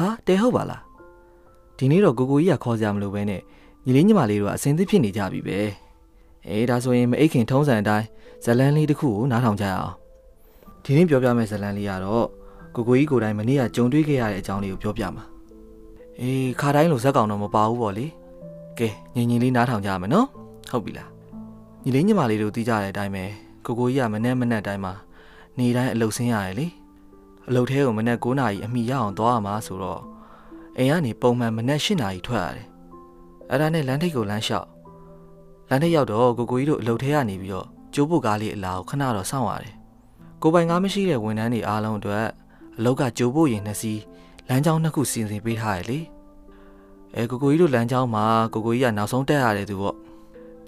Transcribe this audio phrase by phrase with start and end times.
[0.00, 0.82] ဟာတဲဟုတ်ပါလား
[1.78, 3.40] ဒီနေ့တော့ကိုကိုကြီးကခေါ်စရာမလိုပဲနဲ့
[3.84, 5.58] ညီလေးညီမလေးတို့ကအစင်သစ်ဖြစ်နေကြပြီပဲ
[6.48, 8.06] အေးဒါဆိုရင်မအိတ်ခင်ထုံးစံအတိုင်း
[8.44, 9.94] ဇလန်းလေးတစ်ခုကိုနားထောင်ကြရအောင်
[10.84, 12.26] ဒီနေ့ပြောပြမယ့်ဇလန်းလေးကတော့
[12.74, 15.24] ကိုကိုကြီးကိုယ်တိုင်မနေ့ကကြုံတွေ့ခဲ့ရတဲ့အကြောင်းလေးကိုပြောပြမှာ
[16.20, 18.06] အေးခါတိုင်းလိုဇက်ကောင်တော့မပါဘူးပေါ့လေ
[18.78, 20.26] ကဲညီညီလေးနားထောင်ကြရမယ်နော်
[20.70, 21.10] ဟုတ်ပြီလား
[21.84, 23.24] ညီလေးညီမလေးတို့သိကြတဲ့အတိုင်းပဲ
[23.64, 24.92] ကိုကိုကြီးကမနေ့မနေ့တိုင်းမှာ
[25.58, 26.66] နေတိုင်းအလုပ်ဆင်းရတယ်လေ
[27.52, 30.02] အလုပ်ထဲကိုမနေ့9နာရီအမိရအောင်သွားရမှာဆိုတော့
[30.78, 32.66] အိမ်ကနေပုံမှန်မနေ့10နာရီထွက်ရတယ်
[33.50, 34.68] အဲ့ဒါနဲ့လမ်းထိပ်ကိုလမ်းလျှောက်
[35.68, 39.74] လမ်းထိပ်ရောက်တော့ကိုကိုကြီးတို့အလုပ်ထဲကနေပြီးတော့ကျိုးပုတ်ကားလေးအလာကိုခဏတော့စောင့်ရတယ်
[40.42, 42.26] ကိုပိုင်ကားမရှိတဲ့ဝန်ထမ်းတွေအားလုံးအတွက်
[42.78, 44.00] အလုပ်ကကြိုးပို့ရင်နှစ်စီး
[44.48, 45.98] လမ်းကြောင်းနှစ်ခုစီစဉ်ပေးထားရလေ
[47.14, 49.96] အဲကိုကိုကြီးတို့လမ်းကြောင်းမှာကိုကိုကြီးကနောက်ဆုံးတက်ရတယ်သူပေါ့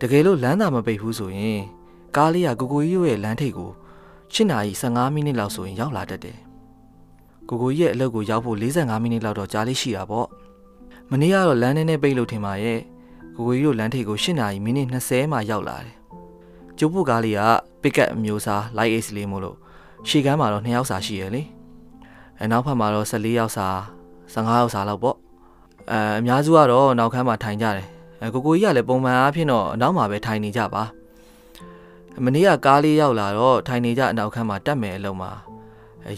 [0.00, 1.60] တကယ်လို့လမ်းသာမပိတ်ဘူးဆိုရင်
[2.16, 3.70] ကားလေးကကိုကိုကြီးရဲ့လမ်းထိပ်ကို
[4.34, 6.38] 8နာရီ15မိနစ်လောက်ဆိုရင်ရောက်လာတတ်တယ်
[7.48, 10.28] ကိုကိုကြီးရဲ့အလုပ်ကိုရောက်ဖို့45မိနစ်လောက်တော့ကြာလေးရှိတာပေါ့
[11.10, 12.80] မနေ့ကတော့လမ်းထဲနဲ့ပိတ်လို့ထင်ပါရဲ့
[13.36, 15.96] ကိုကိုကြီးတို့လမ်းထိပ်ကို8နာရီမိနစ်20မှာရောက်လာတယ်
[16.78, 17.40] ကျုပ်ပုတ်ကားလေးက
[17.82, 19.56] ပစ်ကတ်အမျိုးအစား light ace လေးမို့လို့
[20.08, 21.42] ရှေ့ကမ်းမှာတော့2ယောက်စာရှိရလေ
[22.38, 23.66] အဲနောက်ဖက်မှာတော့14ယောက်စာ
[24.34, 25.16] 15ယောက်စာလောက်ပေါ့
[25.90, 27.86] အဲအများစုကတော့နောက်ခန်းမှာထိုင်ကြတယ်
[28.20, 30.82] အဲကိုကိုကြီးကလည်းပုံမှန်အားဖြင့်တော့အနောက်မှာပဲထိုင်နေကြပါ
[32.24, 35.30] မနေ့ကကားလေးရောက်လာတော့ထိုင်နေကြအနောက်ခန်းမှာတက်မယ်အလုံးမှာ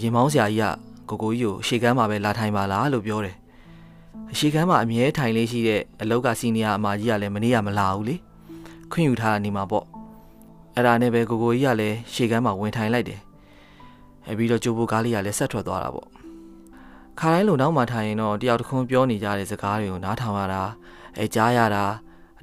[0.01, 3.37] ရင်မောင်းဆရာကြီးက ကိုကိုကြီးကိုရှေ့ကမ်းမှာပဲလာထိုင်ပါလားလို့ပြောတယ်
[4.39, 8.17] ရှေ့ကမ်းမှာအမြဲထိုင်လေးရှိတဲ့အလောက်ကစီနီယာအမကြီးကလည်းမနေ့ကမလာဘူးလေ
[8.93, 9.85] ခွင့်ယူထားနေမှာပေါ့
[10.75, 13.21] အဲ့ဒါနဲ့ပဲကိုကိုကြီးကလည်းရှေ့ကမ်းမှာဝင်ထိုင်လိုက်တယ်
[14.29, 16.09] အဲပြီးတော့ကျိုးဘိုးကားလေးကလည်းဆက်ထွက်သွားတာပေါ့
[17.19, 20.63] ခါတိုင်းလုံနောက်မှထိုင်ရင်တော့တယောက်တစ်ခွန်းပြောနေကြတဲ့စကားတွေကိုနားထောင်ရတာ
[21.19, 21.85] အဲကြားရတာ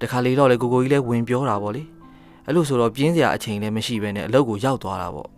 [0.01, 1.83] တခါလေတော့လေကိုကိုကြီးလည်းဝင်ပြောတာပေါ့လေ
[2.45, 5.29] အဲ့လိုဆိုတော့ပြင်းစရာအချိန်လည်းမရှိဘဲနဲ့အလုပ်ကိုရောက်သွားတာပေါ့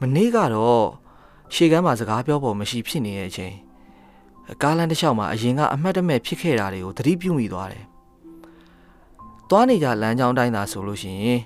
[0.00, 0.86] မနေ့ကတော့
[1.54, 3.54] ရှေ့ကမ်းမှာစကားပြောဖို့မရှိဖြစ်နေတဲ့အချိန်
[4.62, 7.84] ကားလမ်းတစ်လျှောက်မှာအရင်ကအမှတ်တမဲ့ဖြစ်ခဲ့တာတွေကိုသတိပြုမိသွားတယ်။
[9.48, 11.40] သွားနေကြလမ်းကြောင်းတိုင်းသာဆိုလို့ရှိရင်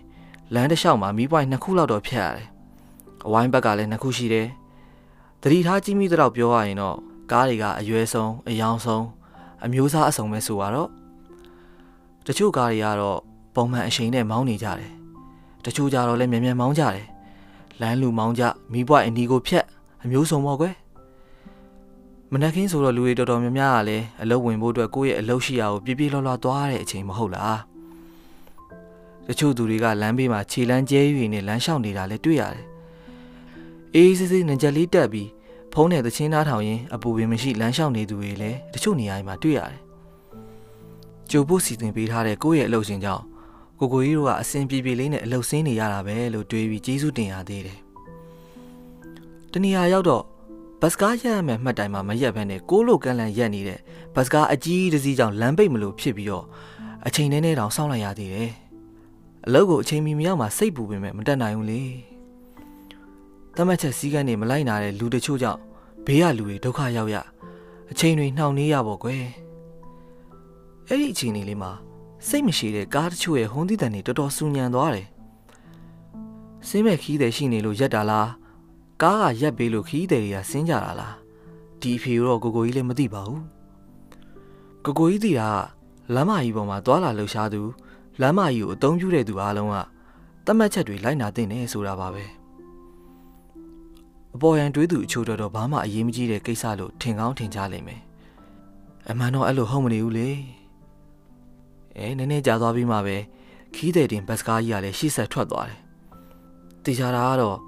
[0.55, 2.49] လမ်းတစ်လျှောက်မှာမီးပွိုင်းနှစ်ခုလောက်တော့ဖြတ်ရတယ်။
[3.27, 4.49] အဝိုင်းဘက်ကလည်းနှစ်ခုရှိတယ်။
[5.43, 6.97] သတိထားကြည့်မိတော့ပြောရရင်တော့
[7.33, 9.05] ကားတွေကအရွယ်ဆုံးအယောင်ဆုံး
[9.65, 10.89] အမျိုးအစားအစုံပဲဆိုတော့
[12.27, 13.19] တချို့ကားတွေကတော့
[13.55, 14.93] ပုံမှန်အချိန်နဲ့မောင်းနေကြတယ်။
[15.65, 17.07] တချို့ကြတော့လည်းမြန်မြန်မောင်းကြတယ်။
[17.81, 18.43] လမ်းလူမောင်းကြ
[18.73, 19.67] မီးပွိုင်းအနီကိုဖြတ်
[20.03, 20.75] အမျိုးစုံပေါ့ကွယ်။
[22.33, 27.61] မနက်ခင်းဆိုတော့လူတွေတော်တော်များများကလည်းအလုပ်ဝင်ဖို့အတွက်ကိုယ့်ရဲ့အလုပ်ရှိရာကိုပြပြလောလောသွားတဲ့အချိန်မဟုတ်လား
[29.29, 31.01] တချို့သူတွေကလမ်းဘေးမှာခြေလမ်းကျဲ၍
[31.33, 32.67] နဲ့လမ်းလျှောက်နေတာလည်းတွေ့ရတယ်
[33.95, 35.29] အေးစစ်စစ်ငကြက်လေးတက်ပြီး
[35.73, 39.81] ဖုံးတဲ့သချင်းသားထောင်ရင်အပူပင်မရှိလမ်းလျှောက်နေသူတွေလည်းတချို့နေရာမှာတွေ့ရတယ်
[41.31, 43.25] ကြိုဖို့စီစဉ်ပေးထားတဲ့ကိုယ့်ရဲ့အလုပ်ရှင်ကြောင့်
[43.79, 47.79] ကိုကိုကြီးတို့ကအစင်ပြေပြေလေးနဲ့အလုပ်ဆင်းနေရတာပဲလို့တွေးပြီးကျေးဇူးတင်ရသေးတယ်
[49.53, 50.25] တနေရာရောက်တော့
[50.81, 53.81] ဘတ်စကားရက်ရမယ်မှတ်တိုင်မှာမရက်ဘဲနဲ့ကိုးလိုကန်းလန်ရက်နေတဲ့
[54.15, 56.45] ဘတ်စကားအကြီးတစ်စီးကြောင့်လမ်းပိတ်မလို့ဖြစ်ပြီးတော့
[57.07, 58.51] အချိန်နဲ့နဲ့တောင်စောင့်လိုက်ရသေးတယ်။
[59.47, 61.83] အလုပ်ကိုအချိန်မီမရောက်မှစိတ်ပူပင်မဲ့မတက်နိုင်ဘူးလေ။
[63.57, 65.61] တမတ်ချက်စည်းကမ်းတွေမလိုက်နာတဲ့လူတချို့ကြောင့်
[66.07, 67.17] ဘေးကလူတွေဒုက္ခရောက်ရ
[67.91, 69.25] အချိန်တွေနှောင့်နှေးရပေါ့ကွယ်။
[70.89, 71.73] အဲ့ဒီအချိန်လေးမှာ
[72.29, 75.07] စိတ်မရှိတဲ့ကားတချို့ရဲ့ဟုံးသီးတန်တွေတော်တော်စူညံသွားတယ်။
[76.69, 78.29] စင်းမဲ့ခီးတယ်ရှိနေလို့ရက်တာလား။
[79.03, 81.17] ကားကရက်ပေးလို့ခီးတယ်တွေကဆင်းကြတာလား
[81.81, 83.43] ဒီအဖေတော့ကိုကိုကြီးလည်းမသိပါဘူး
[84.85, 85.49] ကိုကိုကြီးသိတာ
[86.15, 87.63] လမ်းမကြီးပေါ်မှာသွာလာလှူရှားသူ
[88.21, 89.77] လမ်းမကြီးကိုအသုံးပြုတဲ့သူအားလုံးက
[90.47, 92.25] တတ်မှတ်ချက်တွေလိုက်နာတင်နေဆိုတာပါပဲ
[94.35, 98.03] အပေါ်ယံတွေးသူအချို့တော့ဘာမှအရေးမကြီးတဲ့ကိစ္စလို့ထင်ကောင်းထင်ကြလိမ့်မယ်
[99.11, 100.29] အမှန်တော့အဲ့လိုဟုတ်မနေဘူးလေ
[101.97, 103.17] အဲနည်းနည်းကြာသွားပြီးမှပဲ
[103.75, 105.81] ခီးတဲ့တင်ဘတ်စကားကြီးကလည်းရှေ့ဆက်ထွက်သွားတယ်
[106.85, 107.59] တေချာတာကတော့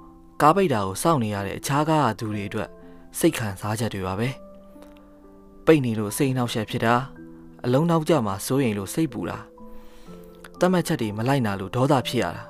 [0.41, 2.69] ကားပိတ်တာကိုစောင့်နေရတဲ့အခြားကားသူတွေအတွက်
[3.19, 4.29] စိတ်ခံစားချက်တွေပါပဲ
[5.65, 6.95] ပိတ်နေလို့စိတ်နှောက်ယှက်ဖြစ်တာ
[7.65, 9.37] အလုံးနောက်ကြမှာစိုးရင်လို့စိတ်ပူတာ
[10.59, 12.43] တတ်မှတ်ချက်တွေမလိုက်နာလို့ဒေါသဖြစ်ရတာ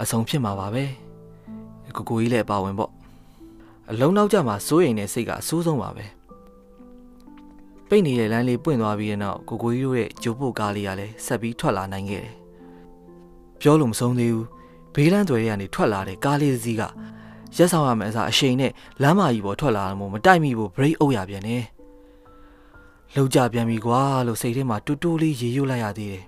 [0.00, 0.84] အဆုံးဖြစ်မှာပါပဲ
[1.96, 2.92] ကိုကိုကြီးလည်းပါဝင်ပေါ့
[3.90, 6.06] အလုံးနောက်ကြမှာစိုးရင်တဲ့စိတ်ကအဆိုးဆုံးပါပဲ
[7.88, 12.34] ပိတ်နေတဲ့လမ်းလေးပွင့်သွားပြီးတဲ့နောက်ကိုကိုကြီးတို့ရဲ့ဂျိုးပုတ်ကားလေးကလည်းဆက်ပြီးထွက်လာနိုင်ခဲ့တယ်
[13.60, 14.46] ပြောလို့မဆုံးသေးဘူး
[14.96, 16.82] ဘေးလန်းသွယ်တွေကနေထွက်လာတဲ့ကားလေးစီးက
[17.56, 18.72] ရက်ဆောင်ရမယ်အစားအရှိန်နဲ့
[19.02, 21.56] လမ်းမကြီးပေါ်ထွက်လာတာမို့မတိုက်မိဘူးဘရိတ်အုပ်ရပြန်နေ
[23.14, 26.24] လောက်ကြပြန်ပြီကွာလို့စိတ်ထဲမှာတူတူလေးရေရွတ်လိုက်ရသေးတယ်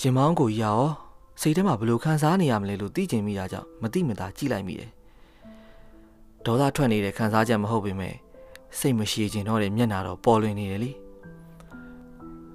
[0.00, 0.82] ရင်မောင်းကိုကြီးရော
[1.40, 4.90] စိတ်ထဲမှာဘလို့ခံစားနေရမလဲလို့သိကျင်မိတာကြောင့်မသိမသာကြည့်လိုက်မိတယ်
[6.44, 8.14] ဒေါသထွက်နေတဲ့ခံစားချက်မဟုတ်ပေမဲ့
[8.78, 10.90] စိတ်မရှိခြင်းတော့တဲ့မျက်နာတော့ပေါ်လွင်နေတယ်လေ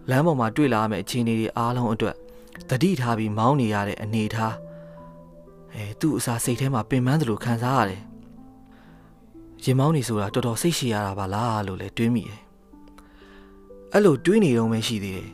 [0.10, 2.16] လမ်းပေါ်မှာတွေ့လာမယ့်အခြေအနေတွေအားလုံးအတွက်
[2.69, 4.56] တတိထားပြီးမောင်းနေရတဲ့အနေထား
[5.74, 8.02] အဲသူ့အစာစိတ်ထဲမှာပင်ပန်းသလိုခံစားရတယ်
[9.63, 12.42] ရင်မောင်းနေဆိုတာတော်တော်စိတ်ရှည်ရတာပါလားလို့လည်းတွေးမိတယ်
[13.92, 15.30] အဲ့လိုတွေးနေတော့မှရှိသေးတယ်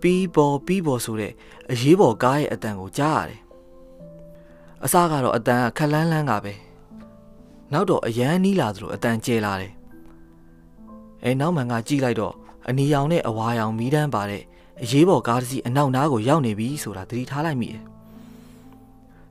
[0.00, 1.32] ပြီးပေါ်ပြီးပေါ်ဆိုတဲ့
[1.70, 3.40] အရေးပေါ်ကားရဲ့အတန်ကိုကြားရတယ်
[4.84, 6.54] အစကတော့အတန်ကခက်လန်းလန်းကပဲ
[7.72, 9.72] နောက်တော့အရန်နီးလာသလိုအတန်ကျဲလာတယ်
[11.24, 12.34] အဲနောက်မှန်ကကြည့်လိုက်တော့
[12.68, 14.42] အနီရောင်နဲ့အဝါရောင်မီးတန်းပါတဲ့
[14.82, 17.82] အရေးပေါ်ကားတစ်စီးအနောက်နားကိုရောက်နေပြီဆိုတာသတိထားလိုက်မိတယ်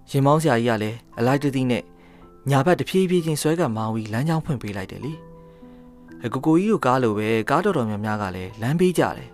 [0.09, 1.83] ရင်မောင်းဆရာကြီးကလည်းအလိုက်တသိနဲ့
[2.49, 5.13] ညာဘက်တဖြည်းဖြည်းချင်းဆွဲကမောင်းပြီးလမ်းကြောင်းဖွင့်ပေးလိုက်တယ်လေ
[6.25, 9.29] အကိုကိုကြီးကိုကားလိုပဲကားတော်တော်များများကလည်းလမ်းပေးကြတယ်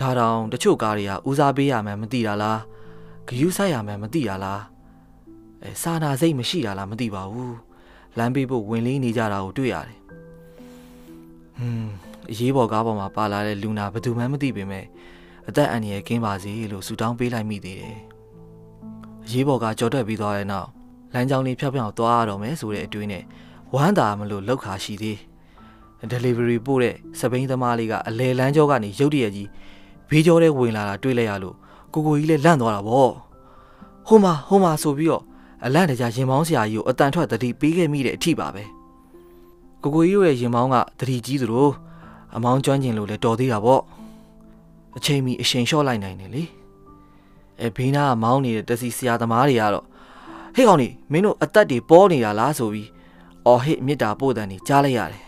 [0.00, 2.60] ဒါတောင်တချို့ကားတွေကဦးစားပေးရမှန်းမသိတာလား
[3.28, 4.62] ဂယူးဆိုင်ရမှန်းမသိတာလား
[5.62, 7.56] အဲစာနာစိတ်မရှိတာလားမသိပါဘူး
[8.18, 9.98] လမ်းပေးဖို့ဝင်လေးနေကြတာကိုတွေ့ရတယ်
[11.58, 14.84] ဟွန်း အရေးပေါ်ကားပေါ်မှာပါလာတဲ့လူနာဘယ်သူမှမသိပေမဲ့
[15.48, 17.96] အသက်အန္တရာယ်ကင်းပါစေလို့ဆုတောင်းပေးလိုက်မိသေးတယ်
[19.26, 20.68] အရေးပေါ်ကားကြော်တက်ပြီးသွားတဲ့နောက်
[21.12, 23.22] လမ်းကြောင်းလေးဖြောက်ဖြောက်သွားရတော့မယ်ဆိုတဲ့အတွေးနဲ့
[23.74, 25.18] ဝမ်းသာမလို့လောက်ခါရှိသေး
[26.12, 29.48] delivery ပို့တဲ့စပိန်သမားလေးကအလဲလန်းကြောကနေရုတ်တရက်ကြီး
[30.10, 31.56] ဘေးကြောထဲဝင်လာတာတွေ့လိုက်ရလို့
[31.92, 33.10] ကိုကိုကြီးလည်းလန့်သွားတာဗော
[34.06, 35.22] ဟိုမှာဟိုမှာဆိုပြီးတော့
[35.64, 38.64] အလန့်တကြားရင်မောင်းဆရာကြီးကိုအတန်ထွက်တတိပေးခဲ့မိတဲ့အထိပါပဲ
[39.82, 41.68] ကိုကိုကြီးရဲ့ရင်မောင်းကတတိကြီးသလို
[42.36, 43.80] အမောင်းကျွမ်းကျင်လို့လည်းတော်သေးတာဗော
[44.96, 46.42] အချိန်မီအရှင်လျှော့လိုက်နိုင်တယ်လေ
[47.60, 49.84] အဲဘေးနားကမောင်းနေတဲ့တစီဆရာသမားတွေကတော့
[50.54, 52.88] ဟေ့ကောင်นี่မင်းတို့အသက်တွေပေါ်နေတာလားဆိုပြီး
[53.46, 55.22] အော်ဟစ်မြစ်တာပို့တယ်နေကြားလိုက်ရတယ်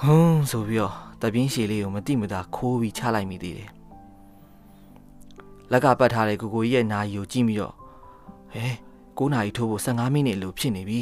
[0.00, 3.70] ဟွန်းဆိုပြီးတော့တပြင်းရှည်လေးကိုမတိမတာခိုးပြီးချလိုက်မိသေးတယ်
[5.72, 7.74] လက်ကပတ်ထားတဲ့ကိုကိုကြီးရဲ့နာရီကိုကြည့်ပြီးတော့
[8.54, 8.66] ဟဲ
[9.18, 11.00] 9နာရီထိုးဖို့15မိနစ်လို့ဖြစ်နေပြီ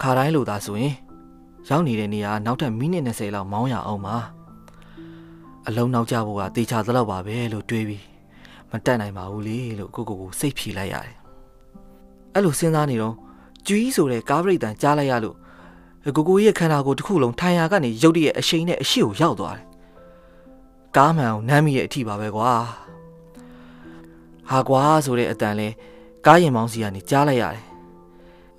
[0.00, 0.94] ခါတိုင်းလို့သာဆိုရင်
[1.68, 4.16] ရောက်နေတဲ့နေရာနောက်ထပ်မိနစ်20လောက်မောင်းရအောင်ပါ
[5.66, 8.04] အလုံးနောက်ကျဖို့ကတေချာသလောက်ပါပဲလို့တွေးပြီး
[8.70, 11.16] မတက်နိုင်ပါဘူးလေလို့ကိုကိုကိုစိတ်ဖြေလိုက်ရတယ်
[12.34, 13.14] အဲ့လိုစဉ်းစားနေတော့
[13.66, 15.36] ကျွီးဆိုတဲ့ကားပရိသန်ကြားလိုက်ရလို့
[16.16, 19.66] ကိုကိုရဲ့ခန္ဓာကိုယ်တစ်ခုလုံးထိုင်ရာကနေရုတ်တရက်အရှိန်နဲ့အရှိကိုရောက်သွားတယ်
[20.96, 22.52] ကားမှန်ကိုနမ်းမိရဲ့အထိပါပဲကွာ
[24.50, 25.68] ဟာကွာဆိုတဲ့အတန်လဲ
[26.26, 27.71] ကားရင်မောင်းစီကနေကြားလိုက်ရတယ်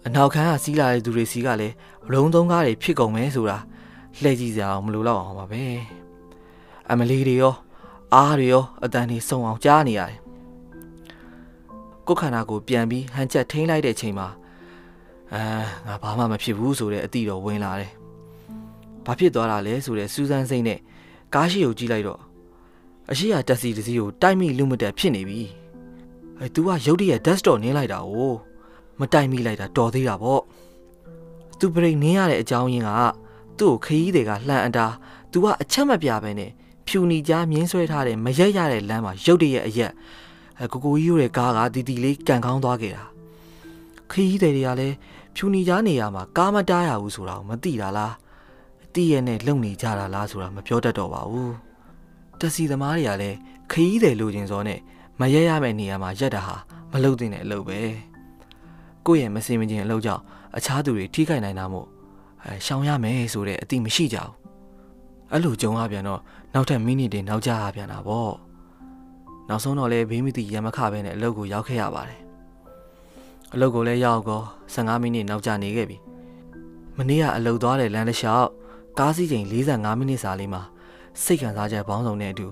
[0.05, 1.75] အနောက်ခန်းကစီးလာတဲ့သူတွေစီကလည်း
[2.13, 3.57] ရုံသုံးကားတွေဖြစ်ကုန်မယ်ဆိုတာ
[4.21, 5.63] လှည့်ကြည့်စရာအောင်မလိုတော့အောင်ပါပဲ
[6.89, 7.55] အမလီတွေရော
[8.13, 10.19] အားတွေရောအတန်တွေစုံအောင်ကြားနေရတယ်
[12.07, 14.27] ကိုယ်ခန္ဓာကိုပြန်ပြီးဟန်ချက်ထိန်းလိုက်တဲ့အချိန်မှာ
[15.33, 15.43] အာ
[15.87, 17.91] ငါဘာမှမဖြစ်ဘူးဆိုတဲ့အတိတော်ဝင်လာတယ်
[19.05, 20.79] ဘာဖြစ်သွားတာလဲဆိုတဲ့စူးစမ်းစိမ့်နဲ့
[21.33, 22.19] ကားရှိကိုကြည့်လိုက်တော့
[23.11, 25.41] အရှိရတက်စီတစ်စီးကိုတိုက်မိလူမတက်ဖြစ်နေပြီ
[26.39, 28.11] အဲ तू ကရုတ်တရက် desktop နင်းလိုက်တာ哦
[28.99, 30.41] မတိုက်မိလိုက်တာတော်သေးတာပေါ့
[31.59, 32.91] သူဘရိတ်နင်းရတဲ့အကြောင်းရင်းက
[33.59, 34.85] သူ့ကိုခရီးတွေကလှန်အတာ
[35.31, 36.51] तू ကအချက်မပြပဲနဲ့
[36.87, 39.91] ဖြူနီကြားမြင်းဆွဲထားတဲ့မရက်ရတဲ့လမ်းမှာရုတ်တရက်အရက်
[40.59, 43.05] အဲကိုကိုကြီးရိုးတဲ့ကားကတီတီလေးကန်ကောင်းသွားခဲ့တာ
[44.11, 44.95] ခရီးတွေကလည်း
[45.35, 48.13] ဖြူနီကြားနေရာမှာကားမတားရဘူးဆိုတာကိုမသိတာလား
[48.93, 51.53] တီးရနဲ့လုံနေကြတာလားဆိုတာမပြောတတ်တော့ပါဘူး
[52.39, 53.37] တက်စီသမားတွေကလည်း
[53.71, 54.79] ခရီးတွေလိုချင်စောနဲ့
[55.19, 56.55] မရက်ရမယ့်နေရာမှာရက်တာဟာ
[56.91, 57.79] မလုံသင့်တဲ့အလုပ်ပဲ
[59.05, 60.21] ကိုယ့်ရဲ့မစင်မချင်းအလုပ်ကြောင့်
[60.57, 61.87] အခြားသူတွေထိခိုက်နိုင်တာမို့
[62.43, 64.33] အဲရှောင်ရမယ်ဆိုတဲ့အတိမရှိကြဘူး
[65.31, 66.19] အဲ့လိုကြုံရပြန်တော့
[66.53, 68.33] နောက်ထပ်မိနစ်တွေနောက်ကျရပြန်တာပေါ့
[69.49, 72.21] နောက်ဆုံးတော့လေဘေးမသိရမခပဲနဲ့အလုပ်ကိုရောက်ခဲ့ရပါတယ်
[73.53, 74.41] အလုပ်ကိုလည်းရောက်ကော
[74.73, 75.97] 15မိနစ်နောက်ကျနေခဲ့ပြီ
[76.97, 78.49] မနေ့ကအလုပ်သွားတဲ့လမ်းတစ်လျှောက်
[78.99, 80.61] ကားစီးချိန်45မိနစ်စာလေးမှာ
[81.23, 82.47] စိတ်ခံစားချက်ပေါင်းစုံနဲ့အတူ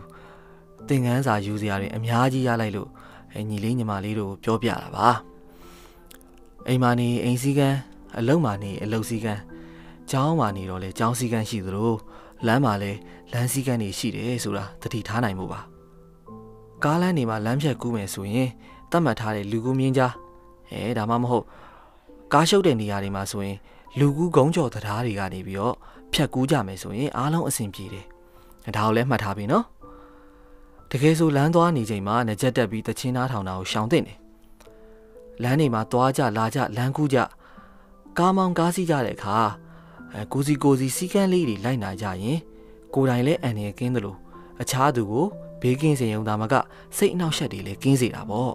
[0.87, 2.89] သင်ခန်းစာယူစရာတွေအများကြီးရလိုက်လို့
[3.33, 5.09] အဲညီလေးညီမလေးတို့ပြောပြတာပါ
[6.67, 7.77] အိမ်မာနေအိမ်စည်းကမ်း
[8.19, 9.41] အလုံးမာနေအလုပ်စည်းကမ်း
[10.09, 11.91] ကျောင်းမာနေတော့လေကျောင်းစည်းကမ်းရှိသလို
[12.47, 12.99] လမ်းမှာလည်း
[13.33, 15.59] လမ်းစည်းကမ်းတွေရှိတယ်ဆိုတာသတိထားနိုင်မှုပါ
[16.83, 18.49] ကားလမ်းတွေမှာလမ်းဖြတ်ကူးမယ်ဆိုရင်
[18.91, 20.13] တတ်မှတ်ထားတဲ့လူကူးမြင်းကြား
[20.71, 21.45] အဲဒါမှမဟုတ်
[22.33, 23.57] ကားရှုပ်တဲ့နေရာတွေမှာဆိုရင်
[23.99, 25.75] လူကူးကုန်းကျော်တရားတွေကနေပြီးတော့
[26.13, 28.05] ဖြတ်ကူးကြမယ်ဆိုရင်အားလုံးအဆင်ပြေတယ်
[28.75, 29.65] ဒါကိုလည်းမှတ်ထားပြီနော်
[30.91, 34.13] တကယ်ဆိုလမ်းသွားနေချိန်မှာငကြက်တက်ပြီးတချင်းသားထောင်တာကိုရှောင်တဲ့နေ
[35.43, 37.17] လမ်းတွေမှာသွားကြလာကြလမ်းကူးကြ
[38.17, 39.37] ကားမောင်းကားစီးကြတဲ့အခါ
[40.13, 42.39] အဲကိုစီကိုစီစီကန်းလေးတွေလိုက်နာကြရင်
[42.93, 44.17] ကိုယ်တိုင်လည်းအန်ရကင်းတယ်လို့
[44.61, 45.25] အခြားသူကို
[45.61, 46.53] ဘေးကင်းစေရုံသာမက
[46.97, 48.53] စိတ်အနှောက်အယှက်တွေလည်းကင်းစေတာပေါ့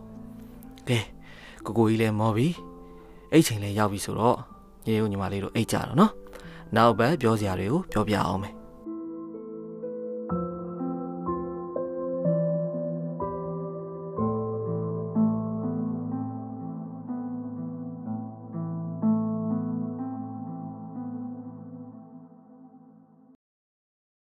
[0.89, 0.99] ကဲ
[1.65, 2.49] ကိုကိုကြီးလည်းမော်ပြီ
[3.33, 4.37] အဲ့ချိန်လည်းရောက်ပြီဆိုတော့
[4.85, 6.13] ညီတို့ညီမလေးတို့အိတ်ကြတော့နော်
[6.77, 8.55] နောက်ဘက်ပြောစရာတွေကိုပြောပြအောင်မယ်